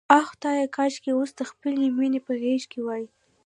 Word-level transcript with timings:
آه 0.17 0.23
خدایه، 0.29 0.65
کاشکې 0.77 1.11
اوس 1.15 1.31
د 1.39 1.41
خپلې 1.51 1.85
مینې 1.97 2.19
په 2.27 2.33
غېږ 2.41 2.61
کې 2.71 2.79
وای. 2.85 3.03